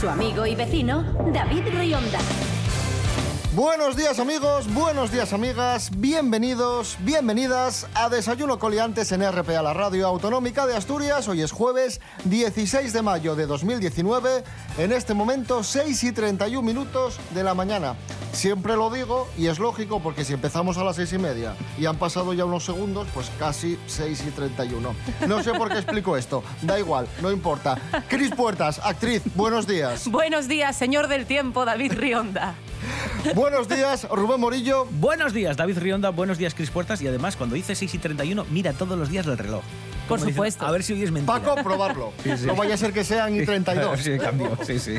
[0.00, 2.18] Su amigo y vecino, David Rionda.
[3.54, 10.06] Buenos días amigos, buenos días amigas, bienvenidos, bienvenidas a Desayuno Coliantes en RPA, la radio
[10.06, 11.28] autonómica de Asturias.
[11.28, 14.42] Hoy es jueves 16 de mayo de 2019,
[14.78, 17.94] en este momento 6 y 31 minutos de la mañana.
[18.32, 21.86] Siempre lo digo y es lógico porque si empezamos a las 6 y media y
[21.86, 24.94] han pasado ya unos segundos, pues casi 6 y 31.
[25.26, 27.76] No sé por qué explico esto, da igual, no importa.
[28.08, 30.08] Cris Puertas, actriz, buenos días.
[30.10, 32.54] Buenos días, señor del tiempo, David Rionda.
[33.34, 34.86] Buenos días, Rubén Morillo.
[34.90, 36.10] Buenos días, David Rionda.
[36.10, 37.02] Buenos días, Cris Puertas.
[37.02, 39.62] Y además, cuando dice 6 y 31, mira todos los días el reloj.
[40.08, 40.66] Por Como dicen, supuesto.
[40.66, 41.38] a ver si hoy es mentira.
[41.40, 42.12] Paco, probarlo.
[42.46, 44.00] No vaya a ser que sean y 32.
[44.02, 44.56] Sí, cambio.
[44.66, 44.98] Sí, sí.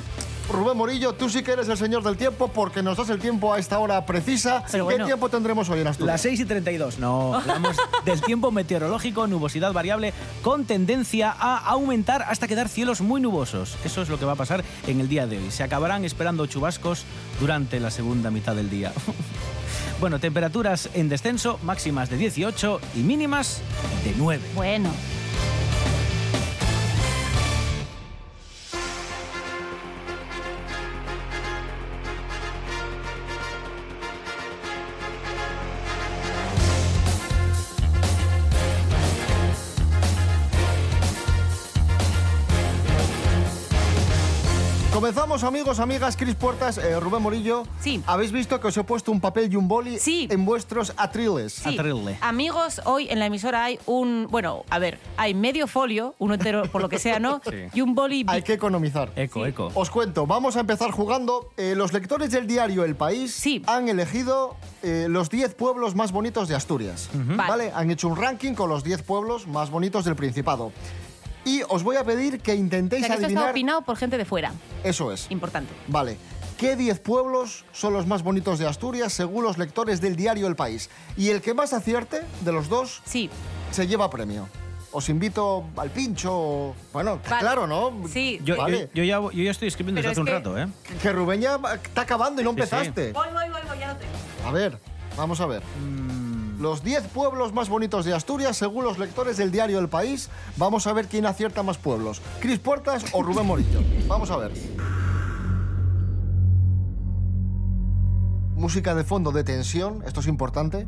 [0.51, 3.53] Rubén Morillo, tú sí que eres el señor del tiempo porque nos das el tiempo
[3.53, 4.63] a esta hora precisa.
[4.71, 5.05] Pero ¿Qué bueno.
[5.05, 6.13] tiempo tendremos hoy en Asturias?
[6.13, 6.99] Las 6 y 32.
[6.99, 13.21] No, hablamos del tiempo meteorológico, nubosidad variable con tendencia a aumentar hasta quedar cielos muy
[13.21, 13.77] nubosos.
[13.85, 15.51] Eso es lo que va a pasar en el día de hoy.
[15.51, 17.05] Se acabarán esperando chubascos
[17.39, 18.91] durante la segunda mitad del día.
[19.99, 23.61] Bueno, temperaturas en descenso, máximas de 18 y mínimas
[24.03, 24.43] de 9.
[24.55, 24.89] Bueno,
[45.01, 47.63] Comenzamos, amigos, amigas, Cris Puertas, eh, Rubén Morillo.
[47.79, 48.03] Sí.
[48.05, 50.27] ¿Habéis visto que os he puesto un papel y un boli Sí.
[50.29, 51.53] en vuestros atriles?
[51.53, 51.75] sí.
[52.21, 54.27] Amigos, hoy en la emisora hay un.
[54.29, 57.41] Bueno, a ver, hay medio folio, uno entero por lo que sea, ¿no?
[57.49, 57.55] Sí.
[57.73, 58.25] Y un boli.
[58.27, 59.11] Hay que economizar.
[59.15, 59.71] Eco, eco.
[59.73, 61.49] Os cuento, vamos a empezar jugando.
[61.57, 63.63] Eh, los lectores del diario El País Sí.
[63.65, 67.09] han elegido eh, los 10 pueblos más bonitos de Asturias.
[67.15, 67.71] Vale.
[67.73, 70.71] Han hecho un ranking con los 10 pueblos más bonitos del Principado.
[71.45, 73.51] Y os voy a pedir que O intentéis sea, que esto está adivinar.
[73.51, 74.51] opinado por gente de fuera.
[74.83, 75.29] Eso es.
[75.31, 75.73] Importante.
[75.87, 76.17] Vale.
[76.57, 80.55] ¿Qué 10 pueblos son los más bonitos de Asturias según los lectores del diario El
[80.55, 80.89] País?
[81.17, 83.29] Y el que más acierte de los dos Sí.
[83.71, 84.47] se lleva premio.
[84.91, 86.29] Os invito al pincho.
[86.33, 87.41] o- Bueno, está Vale.
[87.41, 88.07] claro, ¿no?
[88.09, 88.39] Sí.
[88.43, 88.89] Yo, Vale.
[88.93, 90.67] yo ya, yo ya estoy escribiendo Pero desde hace un que- rato, ¿eh?
[91.01, 92.61] Que Rubén ya está acabando y no Sí, sí.
[92.61, 93.13] empezaste.
[93.13, 94.11] Voy, voy, voy, voy, ya lo tengo.
[94.45, 94.77] A ver,
[95.17, 95.63] vamos a ver.
[96.61, 100.29] Los 10 pueblos más bonitos de Asturias, según los lectores del diario El País.
[100.57, 102.21] Vamos a ver quién acierta más pueblos.
[102.39, 103.79] ¿Cris Puertas o Rubén Morillo?
[104.07, 104.51] Vamos a ver.
[108.55, 110.85] Música de fondo de tensión, esto es importante.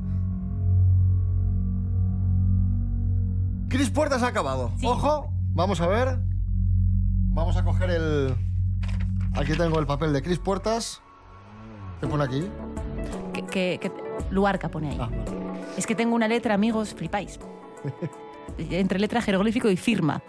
[3.68, 4.72] Cris Puertas ha acabado.
[4.78, 4.86] Sí.
[4.86, 6.20] Ojo, vamos a ver.
[7.30, 8.36] Vamos a coger el...
[9.36, 11.02] Aquí tengo el papel de Cris Puertas.
[12.00, 12.48] ¿Qué pone aquí?
[13.34, 13.92] Que, que, que-
[14.30, 14.98] Luarca pone ahí.
[15.02, 15.10] Ah,
[15.78, 17.40] Es que tengo una letra, amigos, flipáis.
[18.58, 20.22] Entre letra jeroglífico y firma.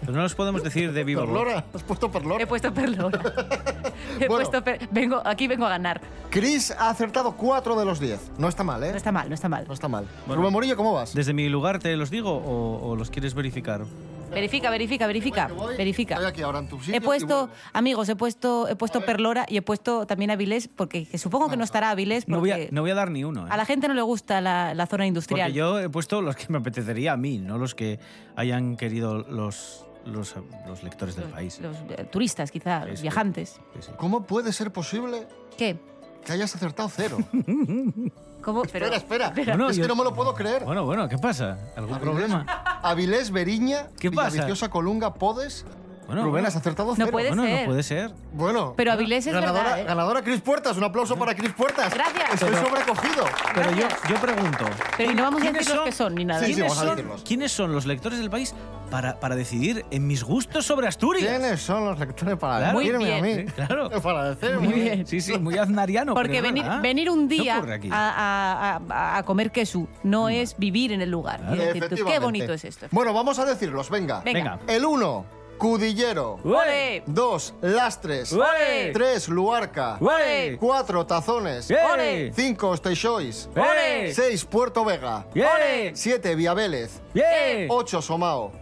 [0.00, 1.22] Pero no los podemos decir de viva.
[1.26, 2.42] Perlora, has puesto Perlora.
[2.44, 3.20] He puesto perlora.
[4.18, 4.36] He Bueno.
[4.36, 6.00] puesto per- vengo, aquí vengo a ganar.
[6.30, 8.32] Chris ha acertado 4 de los 10.
[8.38, 8.90] No está mal, ¿eh?
[8.92, 9.64] No está mal, no está mal.
[9.68, 10.06] No está mal.
[10.26, 10.40] Bueno.
[10.40, 11.12] Rubén Morillo, ¿cómo vas?
[11.14, 13.82] ¿Desde mi lugar te los digo o, o los quieres verificar?
[14.30, 16.14] Verifica, verifica, verifica, voy, verifica.
[16.14, 19.56] Estoy aquí ahora en tu sitio He puesto, amigos, he puesto, he puesto Perlora y
[19.56, 22.82] he puesto también Avilés, porque que supongo que no estará Avilés No voy, a, no
[22.82, 23.46] voy a dar ni uno.
[23.46, 23.50] ¿eh?
[23.50, 25.48] a la gente no le gusta la, la zona industrial.
[25.48, 27.98] Porque yo he puesto los que me apetecería a mí, no los que
[28.36, 30.34] hayan querido los, los,
[30.66, 31.58] los lectores del país.
[31.60, 33.02] Los eh, turistas, quizá, Sí, los sí.
[33.02, 33.60] viajantes.
[33.74, 33.90] Sí, sí.
[33.96, 35.26] ¿Cómo puede ser posible
[35.58, 35.76] ¿Qué?
[36.24, 37.18] que hayas acertado cero?
[38.42, 38.62] ¿Cómo?
[38.62, 39.52] Pero- espera, espera.
[39.52, 40.64] Bueno, es yo- que no me lo puedo creer.
[40.64, 41.58] Bueno, bueno, ¿qué pasa?
[41.76, 42.44] ¿Algún Avilés- problema?
[42.82, 44.30] Avilés, Beriña, ¿Qué pasa?
[44.30, 45.64] Villaviciosa, Colunga, Podes.
[46.10, 46.48] Bueno, Rubén, bueno.
[46.48, 47.08] has acertado No cero.
[47.10, 47.60] puede Bueno, ser.
[47.60, 48.10] no puede ser.
[48.32, 48.74] Bueno.
[48.76, 49.84] Pero Avilés es ganadora, verdad, ¿eh?
[49.84, 50.76] ganadora Cris Puertas.
[50.76, 51.92] Un aplauso para Cris Puertas.
[51.94, 52.34] Gracias.
[52.34, 53.24] Estoy Pero- sobrecogido.
[53.54, 54.64] Pero yo, yo pregunto.
[54.96, 56.40] Pero y no vamos a ¿quiénes decir los que son ni nada.
[56.40, 57.22] Sí, sí, ¿quiénes, vamos a son, decirlos.
[57.26, 58.54] quiénes son los lectores del país
[58.90, 61.28] para, para decidir en mis gustos sobre Asturias?
[61.30, 62.72] ¿Quiénes son los lectores para Claro.
[62.74, 63.46] Muy decirme a bien.
[63.46, 63.52] mí?
[63.52, 63.90] Claro.
[64.02, 64.66] Para decirme.
[64.68, 65.06] Muy bien.
[65.06, 66.14] Sí, sí, muy aznariano.
[66.14, 67.62] Porque venir, venir un ¿Qué día
[67.92, 71.38] a, a- a- a comer queso no es vivir en el lugar.
[71.40, 71.54] Claro.
[71.56, 72.86] Decir, qué bonito es esto.
[72.90, 74.20] Bueno, vamos a decirlos, venga.
[74.24, 74.56] Venga.
[74.56, 74.58] Venga.
[74.66, 75.24] El 1,
[75.60, 76.38] Cudillero.
[76.42, 77.02] ¡Ole!
[77.06, 78.32] 2, Lastres.
[78.32, 78.92] ¡Ole!
[78.94, 79.98] 3, Luarca.
[80.00, 80.56] ¡Ole!
[80.58, 81.70] 4, Tazones.
[81.70, 82.32] ¡Ole!
[82.34, 83.50] 5, Steixois.
[83.54, 84.14] ¡Ole!
[84.14, 85.26] 6, Puerto Vega.
[85.34, 85.92] ¡Ole!
[85.94, 87.02] 7, Viavélez.
[87.12, 87.66] ¡Bien!
[87.68, 88.52] 8, Somao.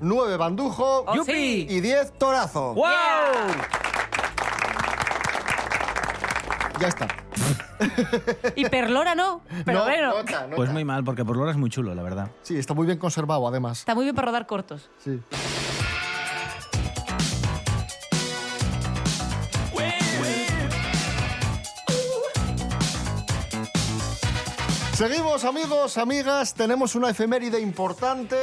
[0.00, 1.04] 9, Bandujo.
[1.08, 1.66] Oh, ¡Yupi!
[1.68, 2.72] Y 10, Torazo.
[2.74, 2.84] ¡Wow!
[6.80, 7.08] Ya está.
[8.54, 10.08] Y Perlora no, pero No, bueno.
[10.18, 10.54] nota, nota.
[10.56, 12.30] Pues muy mal, porque por Lora es muy chulo, la verdad.
[12.42, 13.80] Sí, está muy bien conservado, además.
[13.80, 14.88] Está muy bien para rodar cortos.
[15.02, 15.20] Sí.
[24.98, 28.36] Seguimos amigos, amigas, tenemos una efeméride importante.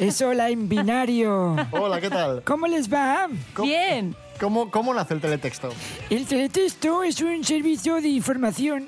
[0.00, 2.42] Es hola en Hola, ¿qué tal?
[2.44, 3.28] ¿Cómo les va?
[3.52, 4.16] ¿Cómo- Bien.
[4.40, 5.68] ¿Cómo, ¿Cómo nace el teletexto?
[6.08, 8.86] El teletexto es un servicio de información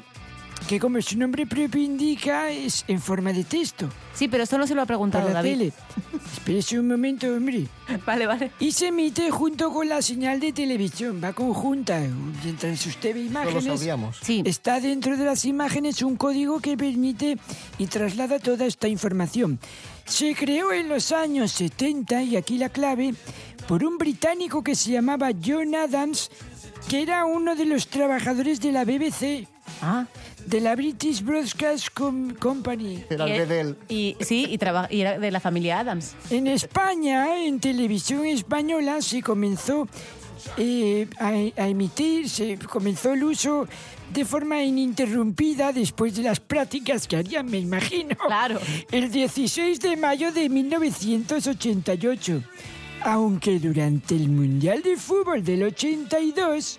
[0.66, 3.88] que, como su nombre propio indica, es en forma de texto.
[4.14, 5.58] Sí, pero esto no se lo ha preguntado Para la David.
[5.58, 5.72] tele.
[6.32, 7.66] Espérese un momento, hombre.
[8.06, 8.50] Vale, vale.
[8.60, 11.20] Y se emite junto con la señal de televisión.
[11.22, 12.00] Va conjunta.
[12.44, 13.78] Mientras usted ve No lo imágenes...
[13.80, 14.16] sabíamos.
[14.22, 14.42] Sí.
[14.46, 17.36] Está dentro de las imágenes un código que permite
[17.78, 19.58] y traslada toda esta información.
[20.10, 23.14] Se creó en los años 70, y aquí la clave,
[23.68, 26.30] por un británico que se llamaba John Adams,
[26.88, 29.46] que era uno de los trabajadores de la BBC,
[29.80, 30.06] Ah.
[30.46, 33.04] de la British Broadcast Com- Company.
[33.08, 33.76] Era y, el de él.
[33.88, 34.58] y- sí, y,
[35.00, 36.14] era de la familia Adams.
[36.28, 39.88] En España, en televisión española, se comenzó
[40.56, 41.28] eh, a,
[41.62, 43.68] a emitir, se comenzó el uso
[44.12, 48.16] de forma ininterrumpida después de las prácticas que harían, me imagino.
[48.26, 48.58] Claro.
[48.90, 52.42] El 16 de mayo de 1988.
[53.02, 56.78] Aunque durante el Mundial de Fútbol del 82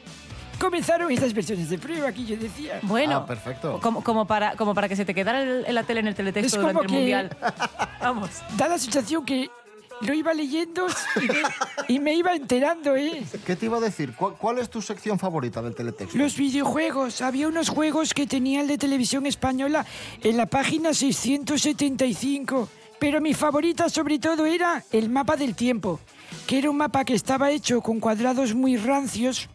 [0.60, 2.80] comenzaron estas versiones de prueba que yo decía.
[2.83, 3.16] Bueno.
[3.18, 3.80] Ah, perfecto.
[3.81, 6.13] Como, como, para, como para que se te quedara el- en la tele en el
[6.16, 7.36] teletexto Es durante el mundial.
[8.00, 8.30] Vamos.
[8.56, 9.50] Da la sensación que
[10.01, 11.42] lo iba leyendo y me,
[11.88, 13.24] y me iba enterando, ¿eh?
[13.45, 14.13] ¿Qué te iba a decir?
[14.15, 16.18] ¿Cuál, cuál es tu sección favorita del teletexto?
[16.18, 17.21] Los videojuegos.
[17.21, 19.86] Había unos juegos que tenía el de televisión española
[20.24, 22.69] en la página 675.
[23.00, 26.00] Pero mi favorita sobre todo era el mapa del tiempo,
[26.45, 29.50] que era un mapa que estaba hecho con cuadrados muy rancios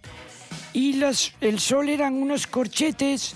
[0.73, 3.35] y las, el sol eran unos corchetes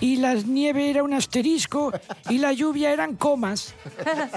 [0.00, 1.92] y la nieve era un asterisco
[2.28, 3.74] y la lluvia eran comas.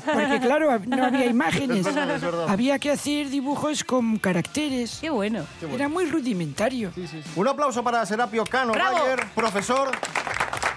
[0.05, 1.85] Porque claro, no había imágenes.
[1.85, 2.45] Es verdad, es verdad.
[2.49, 4.99] Había que hacer dibujos con caracteres.
[5.01, 5.45] Qué bueno.
[5.73, 6.91] Era muy rudimentario.
[7.35, 8.99] Un aplauso para Serapio Cano ¡Bravo!
[8.99, 9.91] Bayer, profesor.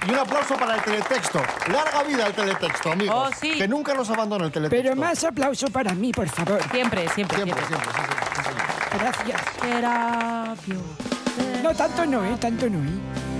[0.06, 1.40] Y un aplauso para el teletexto.
[1.72, 3.16] Larga vida el teletexto, amigos.
[3.16, 3.52] Oh, sí.
[3.52, 4.82] Que nunca nos abandone el teletexto.
[4.90, 6.60] Pero más aplauso para mí, por favor.
[6.70, 7.66] Siempre, siempre, Siempre, siempre.
[7.66, 7.90] siempre.
[7.94, 9.00] sí, sí, sí, señor.
[9.00, 9.42] Gracias.
[9.62, 10.76] Terapio.
[11.62, 12.36] No, tanto no, ¿eh?
[12.38, 13.33] Tanto no, ¿eh?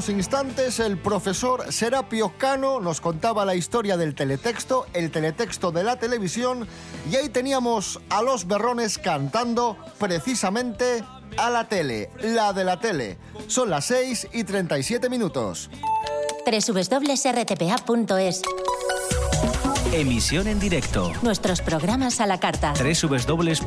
[0.00, 5.84] Unos instantes el profesor Serapio Cano nos contaba la historia del teletexto, el teletexto de
[5.84, 6.66] la televisión,
[7.10, 11.04] y ahí teníamos a los berrones cantando precisamente
[11.36, 13.18] a la tele, la de la tele.
[13.46, 15.68] Son las 6 y 37 minutos.
[16.46, 18.42] www.rtpa.es
[19.92, 21.12] Emisión en directo.
[21.20, 22.72] Nuestros programas a la carta.
[22.72, 23.58] www.rtpa.es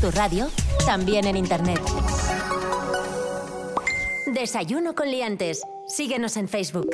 [0.00, 0.50] Tu radio,
[0.86, 1.80] también en Internet.
[4.32, 5.62] Desayuno con liantes.
[5.86, 6.90] Síguenos en Facebook.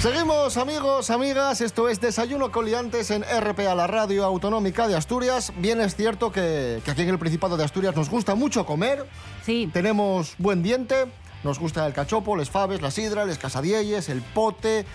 [0.00, 5.52] Seguimos amigos, amigas, esto es Desayuno Coliantes en RPA, la radio autonómica de Asturias.
[5.58, 9.04] Bien es cierto que, que aquí en el Principado de Asturias nos gusta mucho comer,
[9.44, 11.06] Sí, tenemos buen diente,
[11.44, 14.86] nos gusta el cachopo, les faves, la sidra, les casadielles, el pote,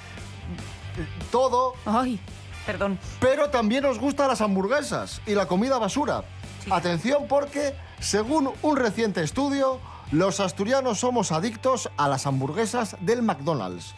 [1.31, 2.19] todo, ay,
[2.65, 2.99] perdón.
[3.19, 6.23] pero también nos gustan las hamburguesas y la comida basura.
[6.69, 9.79] Atención porque, según un reciente estudio,
[10.11, 13.93] los asturianos somos adictos a las hamburguesas del McDonald's.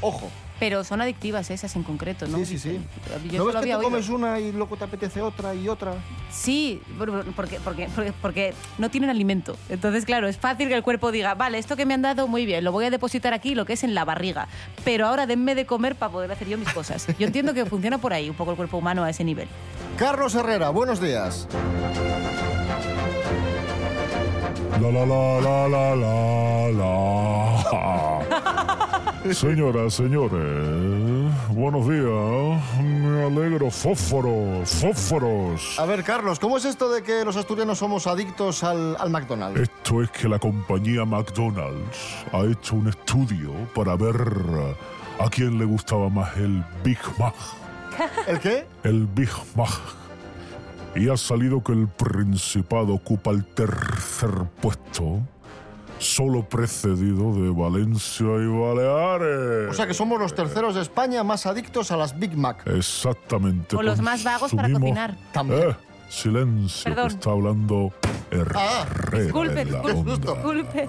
[0.00, 0.30] Ojo.
[0.58, 2.38] Pero son adictivas esas en concreto, ¿no?
[2.38, 2.80] Sí, sí, sí.
[3.30, 5.94] Yo ¿No solo ves que te comes una y luego te apetece otra y otra?
[6.30, 9.56] Sí, porque, porque, porque, porque no tienen alimento.
[9.68, 12.46] Entonces, claro, es fácil que el cuerpo diga, vale, esto que me han dado, muy
[12.46, 14.48] bien, lo voy a depositar aquí, lo que es en la barriga.
[14.84, 17.06] Pero ahora denme de comer para poder hacer yo mis cosas.
[17.18, 19.48] Yo entiendo que funciona por ahí un poco el cuerpo humano a ese nivel.
[19.98, 21.48] Carlos Herrera, buenos días.
[24.80, 28.45] La la la la la la la.
[29.32, 32.82] Señoras, señores, buenos días.
[32.82, 33.70] Me alegro.
[33.70, 35.78] Fósforo, fósforos.
[35.78, 39.60] A ver, Carlos, ¿cómo es esto de que los asturianos somos adictos al, al McDonald's?
[39.60, 44.16] Esto es que la compañía McDonald's ha hecho un estudio para ver
[45.18, 47.34] a quién le gustaba más el Big Mac.
[48.28, 48.66] ¿El qué?
[48.84, 49.70] El Big Mac.
[50.94, 54.30] Y ha salido que el Principado ocupa el tercer
[54.62, 55.20] puesto,
[55.98, 59.70] solo precedido de Valencia y Baleares.
[59.70, 62.62] O sea que somos los terceros de España más adictos a las Big Mac.
[62.66, 63.76] Exactamente.
[63.76, 65.16] O los más vagos para cocinar.
[65.32, 65.70] También.
[65.70, 65.76] Eh,
[66.08, 67.08] silencio, Perdón.
[67.08, 67.92] que está hablando
[68.30, 68.86] Herrera
[69.22, 70.32] Disculpe, en la disculpe, onda.
[70.34, 70.88] disculpe.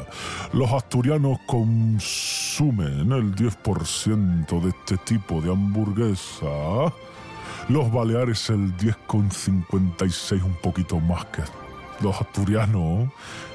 [0.54, 6.94] Los asturianos consumen el 10% de este tipo de hamburguesa.
[7.70, 11.42] Los baleares el 10,56, un poquito más que
[12.02, 13.10] los asturianos.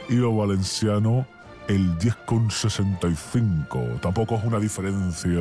[0.09, 1.27] Y los valencianos
[1.69, 4.01] el 10,65.
[4.01, 5.41] Tampoco es una diferencia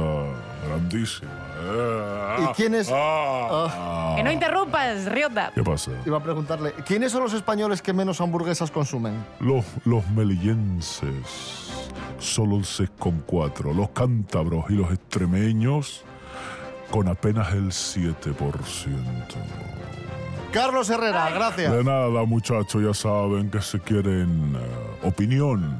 [0.68, 1.32] grandísima.
[1.64, 2.44] ¿eh?
[2.44, 4.14] ¿Y quién es- Ah.
[4.16, 5.52] Que no interrumpas, Rionda.
[5.54, 5.92] ¿Qué pasa?
[6.06, 9.14] Iba a preguntarle, ¿quiénes son los españoles que menos hamburguesas consumen?
[9.40, 11.12] Los, los melillenses,
[12.20, 13.74] solo el 6,4.
[13.74, 16.04] Los cántabros y los extremeños,
[16.92, 19.38] con apenas el 7%.
[20.52, 21.86] Carlos Herrera, De gracias.
[21.86, 25.80] nada, muchachos, ya saben que si quieren eh, opinión,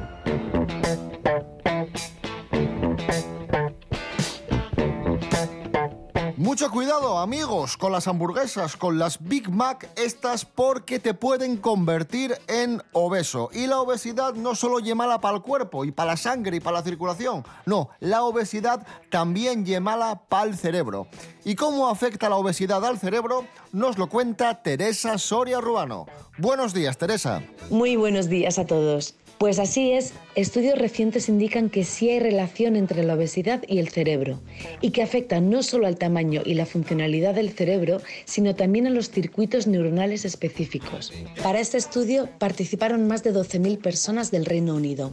[6.51, 12.35] Mucho cuidado, amigos, con las hamburguesas, con las Big Mac, estas porque te pueden convertir
[12.47, 13.49] en obeso.
[13.53, 16.59] Y la obesidad no solo es mala para el cuerpo y para la sangre y
[16.59, 17.45] para la circulación.
[17.65, 21.07] No, la obesidad también es mala para el cerebro.
[21.45, 23.45] ¿Y cómo afecta la obesidad al cerebro?
[23.71, 26.07] Nos lo cuenta Teresa Soria Ruano.
[26.37, 27.43] Buenos días, Teresa.
[27.69, 29.15] Muy buenos días a todos.
[29.41, 33.89] Pues así es, estudios recientes indican que sí hay relación entre la obesidad y el
[33.89, 34.39] cerebro,
[34.81, 38.91] y que afecta no solo al tamaño y la funcionalidad del cerebro, sino también a
[38.91, 41.11] los circuitos neuronales específicos.
[41.41, 45.11] Para este estudio participaron más de 12.000 personas del Reino Unido.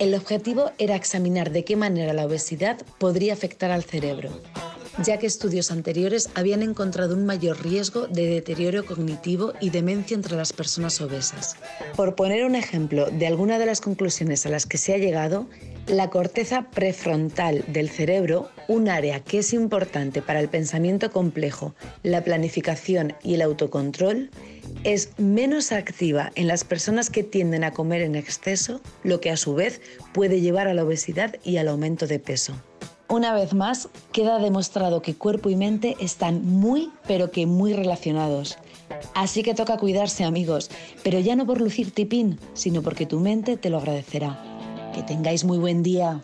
[0.00, 4.32] El objetivo era examinar de qué manera la obesidad podría afectar al cerebro
[5.04, 10.36] ya que estudios anteriores habían encontrado un mayor riesgo de deterioro cognitivo y demencia entre
[10.36, 11.56] las personas obesas.
[11.96, 15.46] Por poner un ejemplo de alguna de las conclusiones a las que se ha llegado,
[15.86, 22.24] la corteza prefrontal del cerebro, un área que es importante para el pensamiento complejo, la
[22.24, 24.30] planificación y el autocontrol,
[24.82, 29.36] es menos activa en las personas que tienden a comer en exceso, lo que a
[29.36, 29.80] su vez
[30.12, 32.54] puede llevar a la obesidad y al aumento de peso.
[33.08, 38.58] Una vez más, queda demostrado que cuerpo y mente están muy, pero que muy relacionados.
[39.14, 40.70] Así que toca cuidarse, amigos,
[41.04, 44.42] pero ya no por lucir tipín, sino porque tu mente te lo agradecerá.
[44.92, 46.20] Que tengáis muy buen día.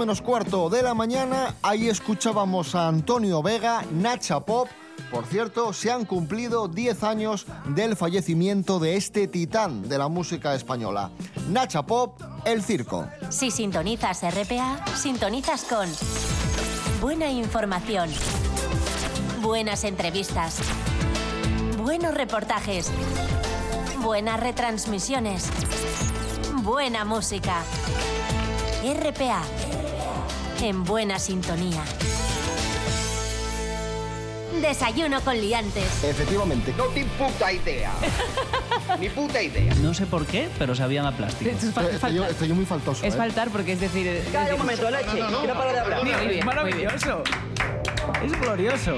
[0.00, 4.66] Menos cuarto de la mañana, ahí escuchábamos a Antonio Vega, Nacha Pop.
[5.10, 10.54] Por cierto, se han cumplido 10 años del fallecimiento de este titán de la música
[10.54, 11.10] española.
[11.50, 13.06] Nacha Pop, El Circo.
[13.28, 15.86] Si sintonizas RPA, sintonizas con
[17.02, 18.08] buena información,
[19.42, 20.60] buenas entrevistas,
[21.76, 22.90] buenos reportajes,
[24.02, 25.50] buenas retransmisiones,
[26.62, 27.62] buena música.
[28.82, 29.42] RPA,
[30.62, 31.82] en buena sintonía.
[34.60, 36.04] Desayuno con liantes.
[36.04, 36.74] Efectivamente.
[36.76, 37.92] No ni puta idea.
[38.98, 39.74] ni puta idea.
[39.76, 41.50] No sé por qué, pero sabían a plástico.
[41.50, 42.30] Esto es Estoy, estoy yo, faltar.
[42.30, 43.04] estoy yo muy faltoso.
[43.06, 43.16] Es ¿eh?
[43.16, 44.06] faltar porque es decir...
[44.06, 45.20] es Calla decir- un momento, leche.
[45.46, 45.98] No para de hablar.
[46.00, 46.46] Muy bien, muy bien.
[46.46, 47.22] Maravilloso.
[48.24, 48.96] Es glorioso.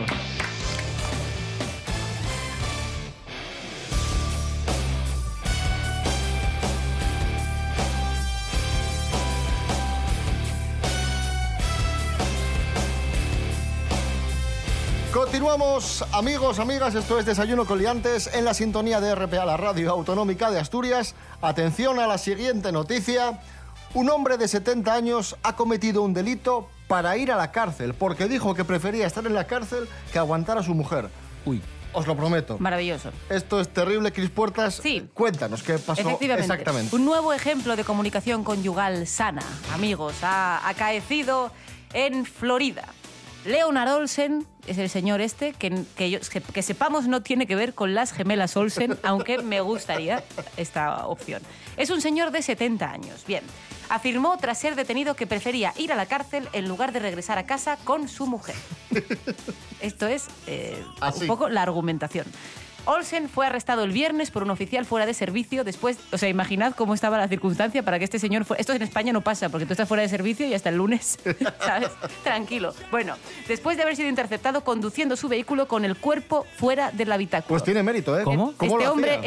[15.42, 19.90] Continuamos, amigos, amigas, esto es Desayuno con Liantes en la sintonía de RPA, la radio
[19.90, 21.16] autonómica de Asturias.
[21.40, 23.40] Atención a la siguiente noticia.
[23.92, 28.28] Un hombre de 70 años ha cometido un delito para ir a la cárcel, porque
[28.28, 31.08] dijo que prefería estar en la cárcel que aguantar a su mujer.
[31.44, 31.60] Uy.
[31.92, 32.56] Os lo prometo.
[32.60, 33.10] Maravilloso.
[33.28, 34.78] Esto es terrible, Cris Puertas.
[34.80, 35.08] Sí.
[35.12, 36.52] Cuéntanos qué pasó Efectivamente.
[36.52, 36.94] exactamente.
[36.94, 39.42] Un nuevo ejemplo de comunicación conyugal sana,
[39.74, 41.50] amigos, ha acaecido
[41.92, 42.84] en Florida.
[43.44, 47.56] Leonard Olsen es el señor este, que, que, yo- que- que sepamos no tiene que
[47.56, 50.22] ver con las gemelas Olsen, aunque me gustaría
[50.56, 51.42] esta opción.
[51.76, 53.24] Es un señor de 70 años.
[53.26, 53.42] Bien,
[53.88, 57.44] afirmó tras ser detenido que prefería ir a la cárcel en lugar de regresar a
[57.46, 58.54] casa con su mujer.
[59.80, 61.22] Esto es eh, Así.
[61.22, 62.26] un poco la argumentación.
[62.84, 66.74] Olsen fue arrestado el viernes por un oficial fuera de servicio después, o sea, imaginad
[66.74, 68.44] cómo estaba la circunstancia para que este señor.
[68.58, 71.18] Esto en España no pasa, porque tú estás fuera de servicio y hasta el lunes,
[71.60, 71.90] ¿sabes?
[72.24, 72.74] Tranquilo.
[72.90, 73.16] Bueno,
[73.48, 77.48] después de haber sido interceptado conduciendo su vehículo con el cuerpo fuera del habitáculo.
[77.48, 78.24] Pues tiene mérito, ¿eh?
[78.24, 78.52] ¿Cómo?
[78.56, 79.20] ¿Cómo este lo hombre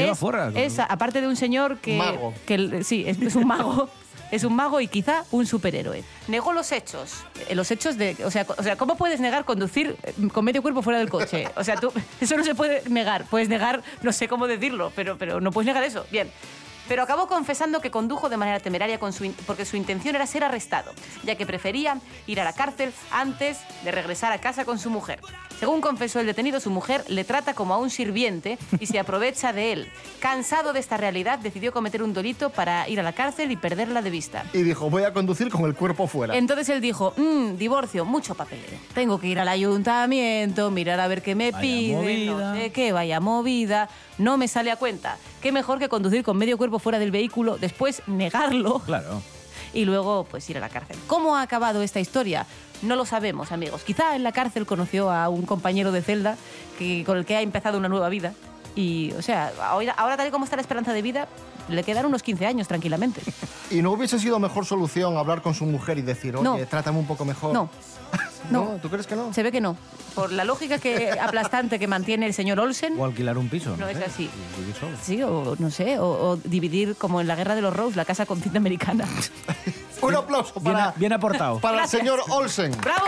[0.55, 1.97] es, aparte de un señor que...
[1.97, 2.33] Mago.
[2.45, 3.89] que sí, es, es un mago.
[4.35, 6.03] Es un mago y quizá un superhéroe.
[6.27, 7.13] Negó los hechos.
[7.47, 8.17] Eh, Los hechos de...
[8.25, 11.47] O sea, o sea, ¿cómo puedes negar conducir eh, con medio cuerpo fuera del coche?
[11.55, 11.89] O sea, tú...
[12.19, 13.23] Eso no se puede negar.
[13.29, 13.81] Puedes negar...
[14.01, 16.05] No sé cómo decirlo, pero, pero no puedes negar eso.
[16.11, 16.29] Bien.
[16.87, 20.27] Pero acabó confesando que condujo de manera temeraria con su in- porque su intención era
[20.27, 20.93] ser arrestado,
[21.23, 25.19] ya que prefería ir a la cárcel antes de regresar a casa con su mujer.
[25.59, 29.53] Según confesó el detenido, su mujer le trata como a un sirviente y se aprovecha
[29.53, 29.91] de él.
[30.19, 34.01] Cansado de esta realidad, decidió cometer un delito para ir a la cárcel y perderla
[34.01, 34.43] de vista.
[34.53, 36.35] Y dijo, voy a conducir con el cuerpo fuera.
[36.35, 38.77] Entonces él dijo, "Mm, divorcio, mucho papelero.
[38.93, 42.53] Tengo que ir al ayuntamiento, mirar a ver qué me Vaya piden, movida.
[42.53, 43.89] no sé qué, vaya movida.
[44.17, 45.17] No me sale a cuenta.
[45.45, 49.21] Qué mejor que conducir con medio cuerpo fuera del vehículo, después negarlo Claro.
[49.75, 50.97] y luego pues ir a la cárcel.
[51.05, 52.47] ¿Cómo ha acabado esta historia?
[52.81, 53.83] No lo sabemos, amigos.
[53.83, 56.35] Quizá en la cárcel conoció a un compañero de celda
[56.79, 58.33] que, con el que ha empezado una nueva vida.
[58.75, 61.27] Y, o sea, ahora, ahora tal y como está la esperanza de vida,
[61.69, 63.21] le quedan unos 15 años tranquilamente.
[63.69, 66.57] ¿Y no hubiese sido mejor solución hablar con su mujer y decir, oye, No.
[66.67, 67.53] trátame un poco mejor?
[67.53, 67.69] No,
[68.51, 68.63] ¿No?
[68.73, 68.77] no.
[68.81, 69.33] ¿Tú crees que no?
[69.33, 69.77] se ve que no.
[70.13, 73.75] Por la lógica que aplastante que mantiene el señor Olsen, O alquilar un piso.
[73.77, 74.29] No sé, es así.
[75.01, 78.05] sí, o no sé, o, o dividir como en la guerra de los Rose, la
[78.05, 79.05] casa con cinta americana.
[80.01, 81.59] Un aplauso Bien, para, bien aportado.
[81.59, 82.71] para el señor Olsen.
[82.81, 83.07] ¡Bravo!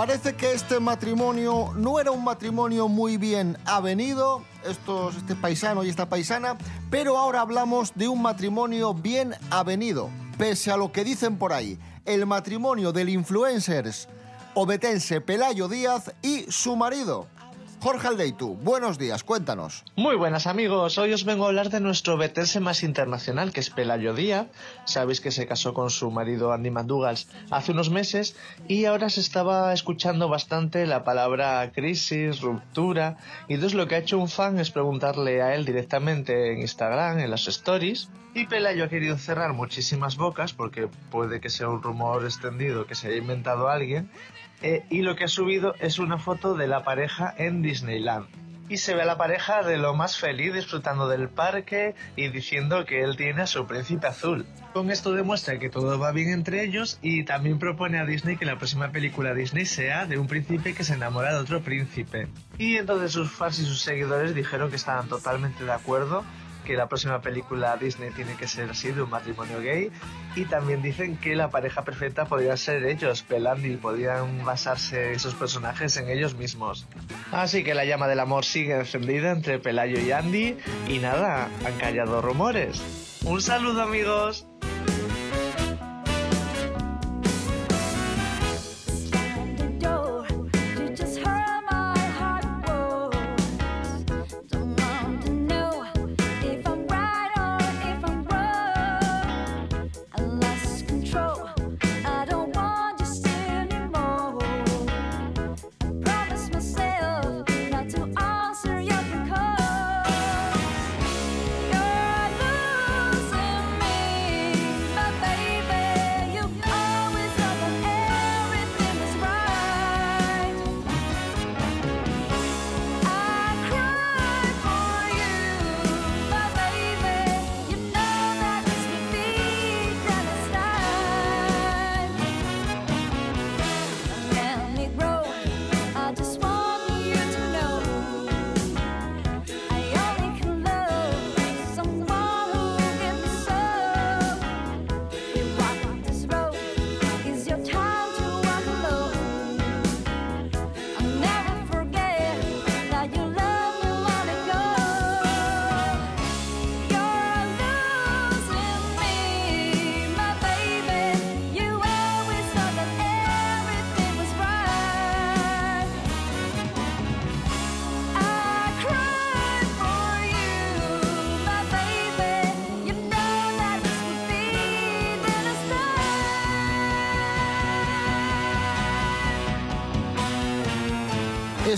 [0.00, 5.90] Parece que este matrimonio no era un matrimonio muy bien avenido, estos, este paisano y
[5.90, 6.56] esta paisana,
[6.90, 10.08] pero ahora hablamos de un matrimonio bien avenido,
[10.38, 14.08] pese a lo que dicen por ahí, el matrimonio del influencers
[14.54, 17.26] obetense Pelayo Díaz y su marido.
[17.82, 19.84] Jorge Aldeitu, buenos días, cuéntanos.
[19.96, 23.70] Muy buenas amigos, hoy os vengo a hablar de nuestro veterse más internacional que es
[23.70, 24.48] Pelayo Díaz.
[24.84, 27.16] Sabéis que se casó con su marido Andy McDougall
[27.50, 28.36] hace unos meses
[28.68, 33.16] y ahora se estaba escuchando bastante la palabra crisis, ruptura
[33.48, 37.20] y entonces lo que ha hecho un fan es preguntarle a él directamente en Instagram,
[37.20, 41.82] en las stories y Pelayo ha querido cerrar muchísimas bocas porque puede que sea un
[41.82, 44.10] rumor extendido que se haya inventado alguien
[44.62, 48.26] eh, y lo que ha subido es una foto de la pareja en Disneyland.
[48.68, 52.84] Y se ve a la pareja de lo más feliz disfrutando del parque y diciendo
[52.84, 54.46] que él tiene a su príncipe azul.
[54.72, 58.44] Con esto demuestra que todo va bien entre ellos y también propone a Disney que
[58.44, 62.28] la próxima película Disney sea de un príncipe que se enamora de otro príncipe.
[62.58, 66.24] Y entonces sus fans y sus seguidores dijeron que estaban totalmente de acuerdo
[66.64, 69.90] que la próxima película Disney tiene que ser así, de un matrimonio gay.
[70.36, 75.96] Y también dicen que la pareja perfecta podría ser ellos, Pelandi, podrían basarse esos personajes
[75.96, 76.86] en ellos mismos.
[77.32, 80.56] Así que la llama del amor sigue encendida entre Pelayo y Andy.
[80.88, 83.20] Y nada, han callado rumores.
[83.24, 84.49] Un saludo amigos.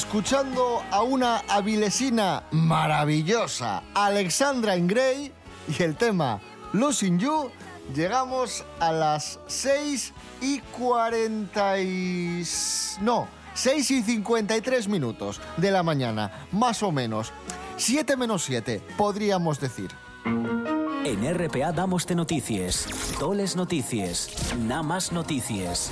[0.05, 5.33] Escuchando a una avilesina maravillosa, Alexandra Ingray,
[5.69, 6.41] y el tema
[6.73, 7.51] Losing You,
[7.95, 10.12] llegamos a las 6
[10.43, 12.43] y 40 y...
[13.01, 17.33] No, 6 y 53 minutos de la mañana, más o menos.
[17.77, 19.93] 7 menos 7, podríamos decir.
[20.25, 22.87] En RPA damos de noticias,
[23.21, 25.91] toles noticias, nada más noticias.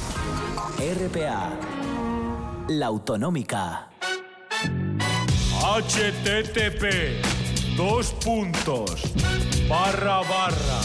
[0.79, 1.53] RPA,
[2.69, 3.87] la autonómica.
[5.79, 6.85] Http
[7.77, 9.03] dos puntos
[9.69, 10.81] barra barra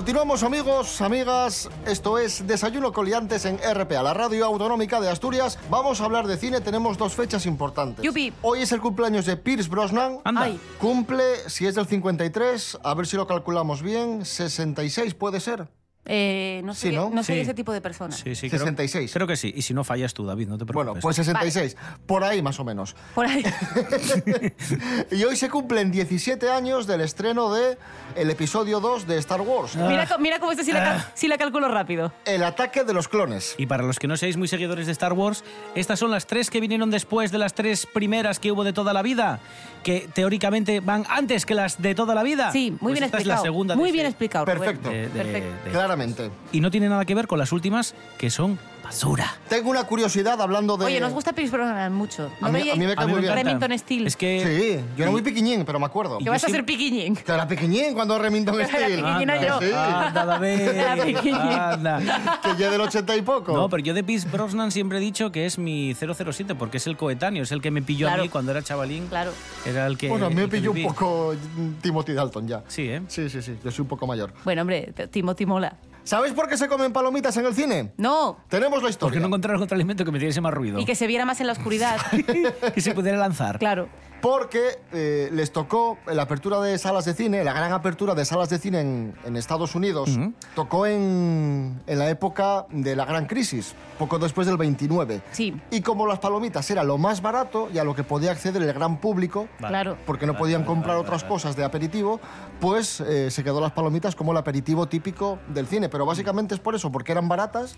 [0.00, 5.58] Continuamos amigos, amigas, esto es Desayuno Coliantes en RPA, la radio autonómica de Asturias.
[5.68, 8.02] Vamos a hablar de cine, tenemos dos fechas importantes.
[8.02, 8.32] Yupi.
[8.40, 10.20] Hoy es el cumpleaños de Pierce Brosnan.
[10.24, 10.44] Anda.
[10.44, 10.58] Ay.
[10.80, 15.68] Cumple, si es del 53, a ver si lo calculamos bien, 66 puede ser.
[16.12, 17.08] Eh, no Sí, soy, ¿no?
[17.10, 17.40] no soy Sí.
[17.42, 18.12] ese tipo de persona.
[18.12, 19.12] Sí, sí, creo- 66.
[19.12, 19.52] Creo, que sí.
[19.54, 20.74] Y si no fallas tú, David, no te preocupes.
[20.74, 22.96] Bueno, pues 66, por ahí más o menos.
[23.14, 23.44] Por ahí.
[25.12, 27.78] Y hoy se cumplen 17 años del estreno de
[28.16, 31.10] el episodio 2 de Star Wars, mira, co- mira cómo sí la, Ah.
[31.14, 32.12] sí la calculo rápido.
[32.24, 33.54] El ataque de los clones.
[33.56, 35.44] Y para los que no seáis muy seguidores de Star Wars,
[35.76, 38.92] estas son las tres que vinieron después de las tres primeras que hubo de toda
[38.92, 39.38] la vida,
[39.84, 42.50] que teóricamente van antes que las de toda la vida.
[42.52, 43.42] Sí, muy Pues bien esta explicado.
[43.42, 43.74] es la segunda.
[43.74, 44.44] de muy ese- bien explicado.
[44.44, 44.90] Perfecto.
[44.90, 45.64] de- de- Perfecto.
[45.64, 45.99] de- Claramente.
[46.52, 49.36] Y no tiene nada que ver con las últimas, que son basura.
[49.48, 50.86] Tengo una curiosidad hablando de...
[50.86, 52.28] Oye, nos gusta Pierce Brosnan mucho.
[52.40, 53.34] ¿No A mí- a mí me cae A mí muy me bien.
[53.46, 54.06] Remington Steel.
[54.08, 54.40] Es que...
[54.80, 56.18] Sí, yo era muy piquiñín, pero me acuerdo.
[56.20, 57.14] yo vas a ser piquiñín.
[57.14, 58.96] Que era piquiñín cuando Remington Era Steel.
[58.96, 59.58] piquiñín Anda, yo.
[59.60, 59.70] Sí.
[59.72, 62.40] anda, David, Era anda.
[62.42, 63.52] Que ya del 80 y poco.
[63.52, 66.86] No, pero yo de Pierce Brosnan siempre he dicho que es mi 007, porque es
[66.88, 69.06] el coetáneo, es el que me pilló a mí cuando era chavalín.
[69.06, 69.30] Claro.
[69.66, 70.08] Era el que.
[70.08, 71.34] bueno, a mí me pilló un poco
[71.80, 72.64] Timothy Dalton ya.
[72.66, 73.02] Sí, ¿eh?
[73.06, 73.56] Sí, sí, sí.
[73.62, 74.32] Yo soy un poco mayor.
[74.44, 75.76] Bueno, hombre, Timothy mola.
[76.10, 77.92] ¿Sabéis por qué se comen palomitas en el cine?
[77.96, 78.38] No.
[78.48, 79.10] Tenemos la historia.
[79.10, 80.80] Porque no encontraron otro alimento que me diese más ruido.
[80.80, 81.98] Y que se viera más en la oscuridad.
[82.74, 83.60] que se pudiera lanzar.
[83.60, 83.88] claro.
[84.20, 88.50] Porque eh, les tocó la apertura de salas de cine, la gran apertura de salas
[88.50, 90.10] de cine en, en Estados Unidos,
[90.54, 95.22] tocó en, en la época de la gran crisis, poco después del 29.
[95.32, 95.58] Sí.
[95.70, 98.70] Y como las palomitas era lo más barato y a lo que podía acceder el
[98.74, 99.96] gran público, Claro.
[100.04, 102.20] porque no podían comprar otras cosas de aperitivo,
[102.60, 105.88] pues eh, se quedó las palomitas como el aperitivo típico del cine.
[105.88, 107.76] Pero pero básicamente es por eso, porque eran baratas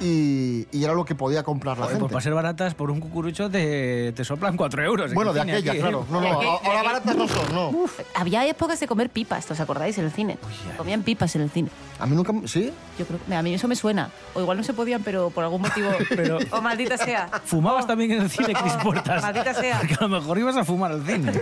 [0.00, 2.00] y, y era lo que podía comprar la Joder, gente.
[2.04, 5.10] pues para ser baratas, por un cucurucho te, te soplan 4 euros.
[5.10, 5.82] en Bueno, de cine aquella, aquí, ¿eh?
[5.82, 6.06] claro.
[6.10, 7.72] No, no, ahora baratas no son, no.
[8.14, 9.98] Había épocas de comer pipas, ¿os acordáis?
[9.98, 10.38] En el cine.
[10.78, 11.68] Comían pipas en el cine.
[11.98, 12.32] A mí nunca...
[12.46, 12.72] ¿Sí?
[12.98, 14.08] Yo creo que a mí eso me suena.
[14.32, 15.90] O igual no se podían, pero por algún motivo.
[16.08, 17.28] Pero- O maldita sea.
[17.44, 19.20] ¿Fumabas también en el cine, Cris Puertas?
[19.20, 19.78] Maldita sea.
[19.80, 21.32] Porque a lo mejor ibas a fumar al cine.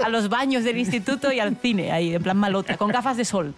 [0.00, 3.18] A, a los baños del instituto y al cine, ahí, en plan malota, con gafas
[3.18, 3.54] de sol.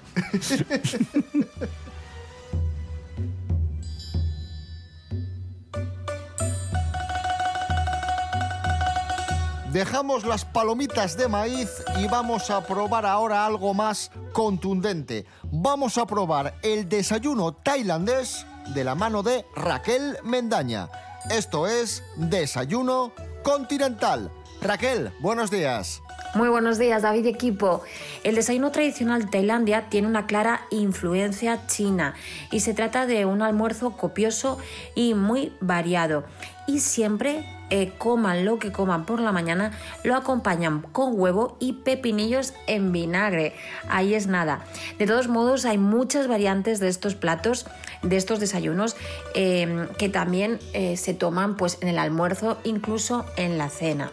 [9.73, 11.69] Dejamos las palomitas de maíz
[12.01, 15.27] y vamos a probar ahora algo más contundente.
[15.45, 20.89] Vamos a probar el desayuno tailandés de la mano de Raquel Mendaña.
[21.31, 23.13] Esto es Desayuno
[23.45, 24.33] Continental.
[24.61, 26.03] Raquel, buenos días.
[26.35, 27.83] Muy buenos días, David equipo.
[28.25, 32.15] El desayuno tradicional de Tailandia tiene una clara influencia china
[32.51, 34.59] y se trata de un almuerzo copioso
[34.97, 36.25] y muy variado.
[36.67, 39.71] Y siempre, eh, coman lo que coman por la mañana,
[40.03, 43.55] lo acompañan con huevo y pepinillos en vinagre.
[43.89, 44.65] Ahí es nada.
[44.99, 47.67] De todos modos, hay muchas variantes de estos platos,
[48.03, 48.97] de estos desayunos,
[49.35, 54.11] eh, que también eh, se toman pues, en el almuerzo, incluso en la cena.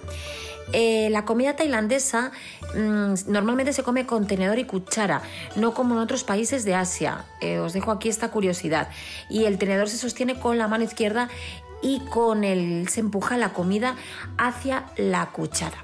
[0.74, 2.34] Eh, la comida tailandesa
[2.76, 5.22] mm, normalmente se come con tenedor y cuchara,
[5.56, 7.24] no como en otros países de Asia.
[7.63, 8.89] Os dejo aquí esta curiosidad.
[9.30, 11.30] Y el tenedor se sostiene con la mano izquierda
[11.82, 13.96] y con el se empuja la comida
[14.38, 15.82] hacia la cuchara.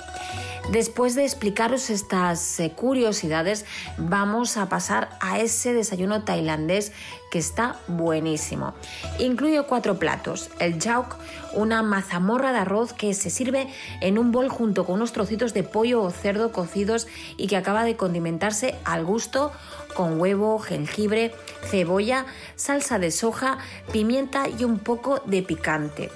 [0.71, 3.65] Después de explicaros estas eh, curiosidades,
[3.97, 6.93] vamos a pasar a ese desayuno tailandés
[7.33, 8.75] que está buenísimo.
[9.17, 10.51] Incluye cuatro platos.
[10.59, 11.15] El jauk,
[11.55, 13.67] una mazamorra de arroz que se sirve
[14.01, 17.85] en un bol junto con unos trocitos de pollo o cerdo cocidos y que acaba
[17.85, 19.51] de condimentarse al gusto
[19.95, 23.57] con huevo, jengibre, cebolla, salsa de soja,
[23.91, 26.11] pimienta y un poco de picante.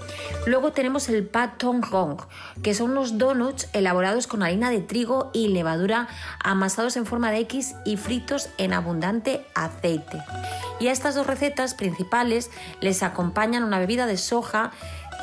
[0.45, 2.17] Luego tenemos el pat tong gong,
[2.63, 6.07] que son unos donuts elaborados con harina de trigo y levadura
[6.43, 10.17] amasados en forma de X y fritos en abundante aceite.
[10.79, 14.71] Y a estas dos recetas principales les acompañan una bebida de soja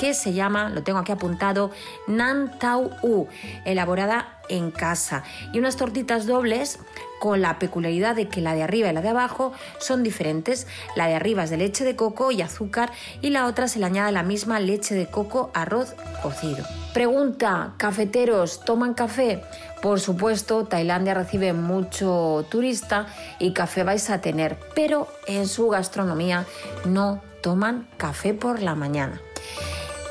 [0.00, 1.72] que se llama, lo tengo aquí apuntado,
[2.06, 3.28] Nan Tau U,
[3.66, 6.78] elaborada en casa, y unas tortitas dobles
[7.24, 10.66] con la peculiaridad de que la de arriba y la de abajo son diferentes.
[10.94, 13.86] La de arriba es de leche de coco y azúcar y la otra se le
[13.86, 16.66] añade la misma leche de coco, arroz cocido.
[16.92, 19.42] Pregunta, ¿cafeteros toman café?
[19.80, 23.06] Por supuesto, Tailandia recibe mucho turista
[23.38, 26.44] y café vais a tener, pero en su gastronomía
[26.84, 29.18] no toman café por la mañana.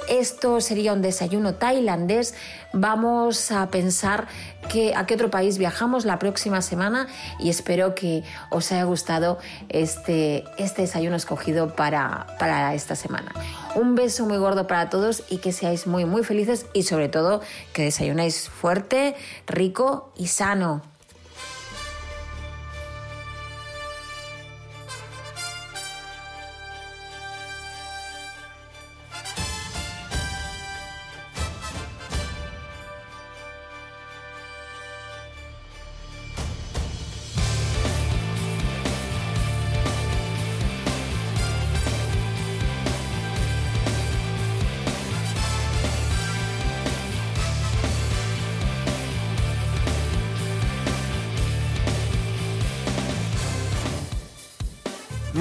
[0.09, 2.35] Esto sería un desayuno tailandés.
[2.73, 4.27] Vamos a pensar
[4.67, 7.07] que, a qué otro país viajamos la próxima semana
[7.39, 9.37] y espero que os haya gustado
[9.69, 13.31] este, este desayuno escogido para, para esta semana.
[13.75, 17.41] Un beso muy gordo para todos y que seáis muy muy felices y sobre todo
[17.73, 20.92] que desayunéis fuerte, rico y sano.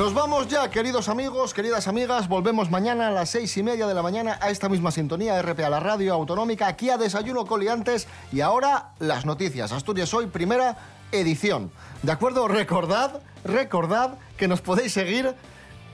[0.03, 2.27] Nos vamos ya, queridos amigos, queridas amigas.
[2.27, 5.71] Volvemos mañana a las seis y media de la mañana a esta misma sintonía, RPA,
[5.71, 8.09] la radio autonómica, aquí a Desayuno Coliantes.
[8.33, 9.71] Y ahora las noticias.
[9.71, 10.77] Asturias Hoy, primera
[11.13, 11.71] edición.
[12.03, 12.49] ¿De acuerdo?
[12.49, 15.37] Recordad, recordad que nos podéis seguir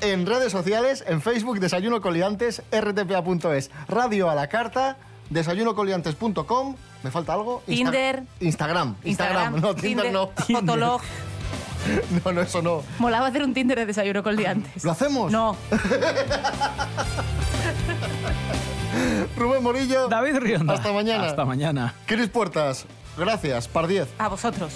[0.00, 4.96] en redes sociales, en Facebook, Desayuno Coliantes, rtpa.es, Radio a la Carta,
[5.28, 6.76] desayunocoliantes.com.
[7.02, 7.60] ¿Me falta algo?
[7.66, 8.22] Insta- Tinder.
[8.40, 8.96] Instagram.
[9.04, 9.54] Instagram.
[9.54, 10.30] Instagram, No, Tinder, Tinder, no.
[10.60, 11.02] Fotolog.
[12.24, 12.82] No, no, eso no.
[12.98, 14.84] Molaba hacer un Tinder de desayuno con liantes.
[14.84, 15.32] ¿Lo hacemos?
[15.32, 15.56] No.
[19.36, 20.08] Rubén Morillo.
[20.08, 20.74] David Rionda.
[20.74, 21.26] Hasta mañana.
[21.26, 21.94] Hasta mañana.
[22.06, 22.86] Cris Puertas.
[23.16, 23.68] Gracias.
[23.68, 24.08] Par 10.
[24.18, 24.72] A vosotros.